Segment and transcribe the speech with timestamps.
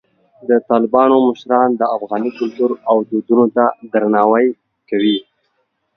[0.49, 4.47] د طالبانو مشران د افغاني کلتور او دودونو ته درناوی
[4.89, 5.17] کوي.